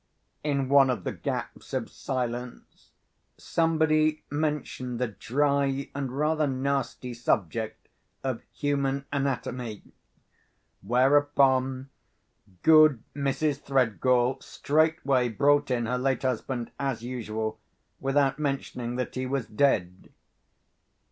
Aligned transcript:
In 0.43 0.67
one 0.67 0.89
of 0.89 1.03
the 1.03 1.11
gaps 1.11 1.75
of 1.75 1.87
silence, 1.91 2.89
somebody 3.37 4.23
mentioned 4.31 4.97
the 4.97 5.09
dry 5.09 5.91
and 5.93 6.11
rather 6.17 6.47
nasty 6.47 7.13
subject 7.13 7.87
of 8.23 8.41
human 8.51 9.05
anatomy; 9.13 9.83
whereupon 10.81 11.91
good 12.63 13.03
Mrs. 13.15 13.61
Threadgall 13.61 14.41
straightway 14.41 15.29
brought 15.29 15.69
in 15.69 15.85
her 15.85 15.99
late 15.99 16.23
husband 16.23 16.71
as 16.79 17.03
usual, 17.03 17.59
without 17.99 18.39
mentioning 18.39 18.95
that 18.95 19.13
he 19.13 19.27
was 19.27 19.45
dead. 19.45 20.11